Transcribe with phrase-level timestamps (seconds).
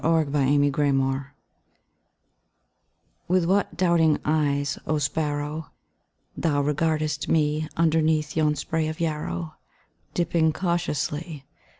[0.03, 1.25] A RE ASSURANCE
[3.27, 5.69] With what doubting eyes, oh sparrow,
[6.35, 9.57] Thou regardest me, Underneath yon spray of yarrow,
[10.15, 11.45] Dipping cautiously.